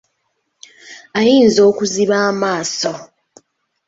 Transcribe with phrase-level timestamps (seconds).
[1.19, 2.93] Ayinza okuziba amaaso.